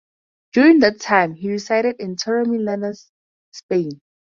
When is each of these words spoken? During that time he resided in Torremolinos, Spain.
During 0.53 0.79
that 0.79 0.99
time 0.99 1.35
he 1.35 1.51
resided 1.51 1.97
in 1.99 2.15
Torremolinos, 2.15 3.11
Spain. 3.51 4.01